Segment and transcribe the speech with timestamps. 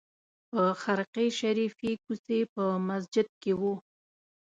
[0.49, 3.73] په خرقې شریفې کوڅې په مسجد کې وه.